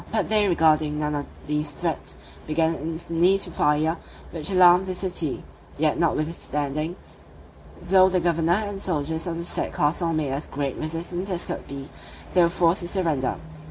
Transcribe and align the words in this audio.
But 0.11 0.29
they 0.29 0.47
regarding 0.47 0.97
none 0.97 1.13
of 1.13 1.27
these 1.45 1.69
threats, 1.73 2.17
began 2.47 2.73
instantly 2.73 3.37
to 3.37 3.51
fire, 3.51 3.97
which 4.31 4.49
alarmed 4.49 4.87
the 4.87 4.95
city; 4.95 5.43
yet 5.77 5.99
notwithstanding, 5.99 6.95
though 7.79 8.09
the 8.09 8.19
governor 8.19 8.63
and 8.65 8.81
soldiers 8.81 9.27
of 9.27 9.37
the 9.37 9.43
said 9.43 9.73
castle 9.75 10.11
made 10.11 10.31
as 10.31 10.47
great 10.47 10.75
resistance 10.77 11.29
as 11.29 11.45
could 11.45 11.67
be, 11.67 11.87
they 12.33 12.41
were 12.41 12.49
forced 12.49 12.79
to 12.81 12.87
surrender. 12.87 13.35